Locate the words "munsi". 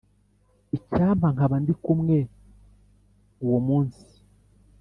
3.67-4.03